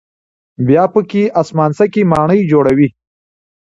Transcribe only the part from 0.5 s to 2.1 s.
بیا پکې آسمانڅکې